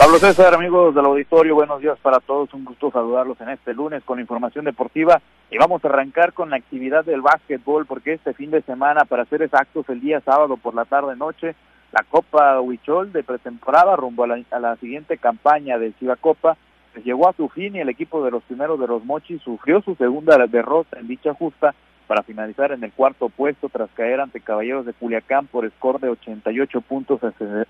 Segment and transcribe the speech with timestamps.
[0.00, 2.54] Pablo César, amigos del auditorio, buenos días para todos.
[2.54, 5.20] Un gusto saludarlos en este lunes con información deportiva.
[5.50, 9.26] Y vamos a arrancar con la actividad del básquetbol, porque este fin de semana, para
[9.26, 11.54] ser exactos, el día sábado por la tarde-noche,
[11.92, 16.56] la Copa Huichol de pretemporada rumbo a la, siguiente campaña de Copa
[16.94, 19.82] pues llegó a su fin y el equipo de los primeros de los Mochis sufrió
[19.82, 21.74] su segunda derrota en dicha justa
[22.06, 26.08] para finalizar en el cuarto puesto tras caer ante Caballeros de Culiacán por score de
[26.08, 27.20] 88 puntos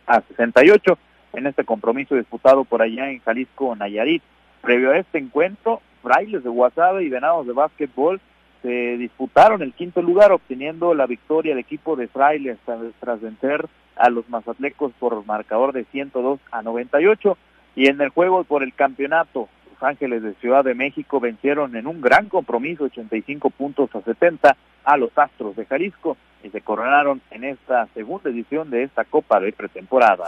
[0.07, 0.97] a 68
[1.33, 4.23] en este compromiso disputado por allá en Jalisco, Nayarit.
[4.63, 8.21] Previo a este encuentro, Frailes de Guasave y Venados de Básquetbol
[8.63, 12.59] se disputaron el quinto lugar, obteniendo la victoria del equipo de Frailes
[13.01, 13.67] tras vencer
[13.97, 17.39] a los mazatlecos por marcador de 102 a 98.
[17.77, 21.87] Y en el juego por el campeonato, Los Ángeles de Ciudad de México vencieron en
[21.87, 27.21] un gran compromiso 85 puntos a 70 a los Astros de Jalisco y se coronaron
[27.31, 30.27] en esta segunda edición de esta Copa de pretemporada.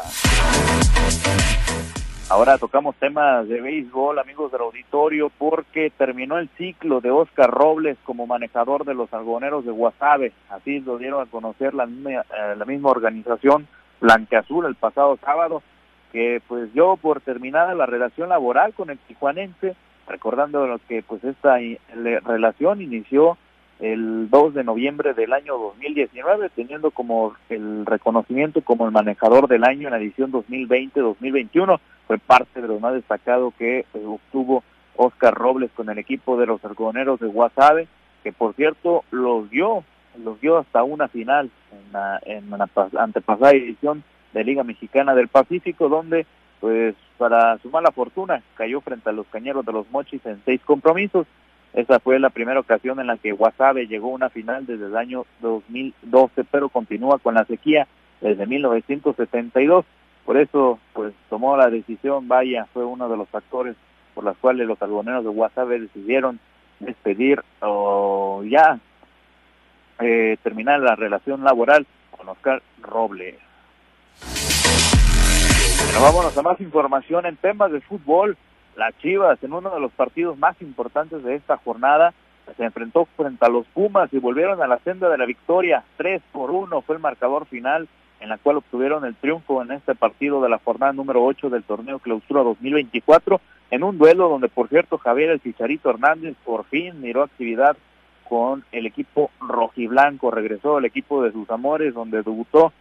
[2.30, 7.99] Ahora tocamos temas de béisbol, amigos del auditorio, porque terminó el ciclo de Oscar Robles
[8.04, 10.32] como manejador de los algoneros de Guasave.
[10.49, 13.69] Así lo dieron a conocer la misma, eh, la misma organización
[14.01, 15.63] Blanqueazul el pasado sábado,
[16.10, 19.76] que pues yo por terminada la relación laboral con el tijuanense,
[20.09, 21.59] recordando que pues esta
[22.24, 23.37] relación inició
[23.83, 29.65] el 2 de noviembre del año 2019, teniendo como el reconocimiento como el manejador del
[29.65, 31.80] año en la edición 2020-2021.
[32.07, 34.63] Fue parte de lo más destacado que eh, obtuvo
[34.95, 37.88] Oscar Robles con el equipo de los argoneros de Guasave,
[38.23, 39.83] que por cierto los dio,
[40.25, 42.69] los dio hasta una final en la, en la
[43.01, 46.25] antepasada edición de Liga Mexicana del Pacífico, donde
[46.60, 50.60] pues para su mala fortuna cayó frente a los cañeros de los Mochis en seis
[50.65, 51.27] compromisos
[51.74, 54.96] esa fue la primera ocasión en la que Guasave llegó a una final desde el
[54.96, 57.87] año 2012, pero continúa con la sequía
[58.20, 59.87] desde 1972.
[60.26, 63.74] Por eso, pues tomó la decisión, vaya, fue uno de los factores
[64.14, 66.38] por los cuales los algoneros de Guasave decidieron
[66.81, 68.78] despedir o ya
[70.00, 73.36] eh, terminar la relación laboral con Oscar Robles.
[75.86, 78.36] Pero vámonos a más información en temas de fútbol
[78.77, 82.15] las Chivas en uno de los partidos más importantes de esta jornada
[82.56, 85.84] se enfrentó frente a los Pumas y volvieron a la senda de la victoria.
[85.97, 87.88] 3 por 1 fue el marcador final
[88.21, 91.65] en la cual obtuvieron el triunfo en este partido de la jornada número 8 del
[91.65, 93.41] torneo Clausura 2024
[93.71, 97.77] en un duelo donde por cierto Javier el Chicharito Hernández por fin miró actividad
[98.28, 102.72] con el equipo rojiblanco, regresó al equipo de sus amores donde debutó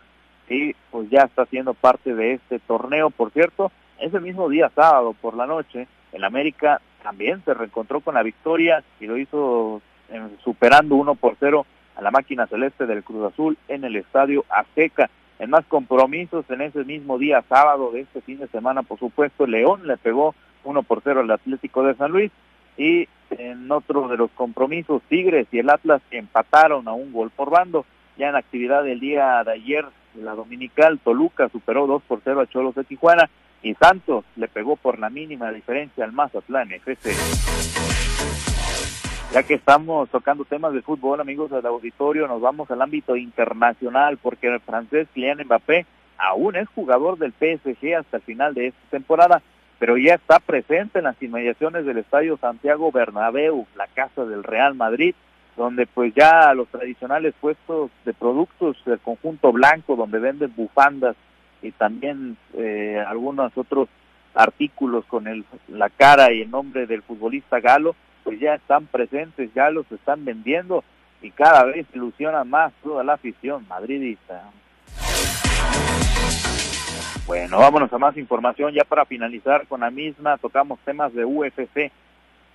[0.48, 5.16] y pues ya está siendo parte de este torneo, por cierto, ese mismo día sábado
[5.20, 10.22] por la noche, el América también se reencontró con la victoria y lo hizo eh,
[10.44, 15.10] superando uno por cero a la máquina celeste del Cruz Azul en el Estadio Azteca.
[15.40, 19.48] En más compromisos, en ese mismo día sábado de este fin de semana, por supuesto,
[19.48, 22.32] León le pegó uno por cero al Atlético de San Luis
[22.78, 27.50] y en otro de los compromisos, Tigres y el Atlas empataron a un gol por
[27.50, 27.86] bando.
[28.18, 29.86] Ya en actividad del día de ayer,
[30.16, 33.30] la dominical, Toluca superó dos por cero a Cholos de Tijuana
[33.62, 37.12] y Santos le pegó por la mínima diferencia al Mazatlán FC.
[39.34, 44.18] Ya que estamos tocando temas de fútbol, amigos del auditorio, nos vamos al ámbito internacional
[44.18, 45.86] porque el francés Kylian Mbappé
[46.18, 49.42] aún es jugador del PSG hasta el final de esta temporada,
[49.80, 54.76] pero ya está presente en las inmediaciones del Estadio Santiago Bernabéu, la casa del Real
[54.76, 55.16] Madrid,
[55.56, 61.16] donde pues ya los tradicionales puestos de productos del conjunto blanco, donde venden bufandas
[61.62, 63.90] y también eh, algunos otros
[64.34, 69.54] artículos con el, la cara y el nombre del futbolista galo, pues ya están presentes,
[69.54, 70.84] ya los están vendiendo
[71.22, 74.44] y cada vez ilusiona más toda la afición madridista.
[77.28, 81.92] Bueno, vámonos a más información ya para finalizar con la misma, tocamos temas de UFC,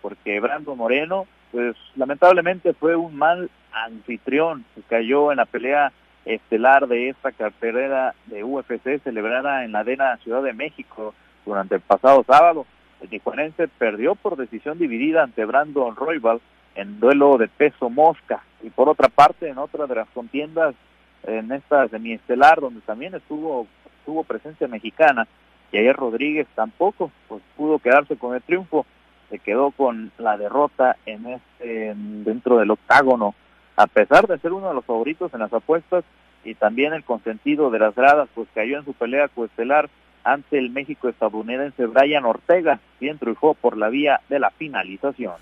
[0.02, 5.92] porque Brando Moreno, pues lamentablemente fue un mal anfitrión, cayó en la pelea
[6.26, 11.14] estelar de esta carrera de UFC celebrada en la Arena Ciudad de México
[11.46, 12.66] durante el pasado sábado.
[13.00, 16.40] El tijuanense perdió por decisión dividida ante Brandon Roybal
[16.74, 18.42] en duelo de peso mosca.
[18.62, 20.74] Y por otra parte, en otra de las contiendas,
[21.22, 23.66] en esta semiestelar, donde también estuvo,
[24.04, 25.26] tuvo presencia mexicana,
[25.72, 28.86] y ayer Rodríguez tampoco pues, pudo quedarse con el triunfo,
[29.30, 33.34] se quedó con la derrota en este, dentro del octágono
[33.76, 36.04] a pesar de ser uno de los favoritos en las apuestas
[36.44, 39.90] y también el consentido de las gradas, pues cayó en su pelea coestelar
[40.24, 45.34] ante el México estadounidense Brian Ortega, quien triunfó por la vía de la finalización.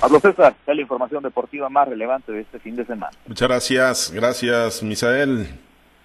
[0.00, 3.12] Pablo César, es la información deportiva más relevante de este fin de semana.
[3.26, 5.46] Muchas gracias, gracias Misael.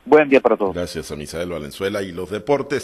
[0.04, 0.76] Buen día para todos.
[0.76, 2.84] Gracias a Misael Valenzuela y los deportes.